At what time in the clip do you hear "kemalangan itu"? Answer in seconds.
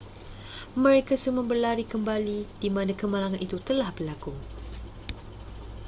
3.01-3.57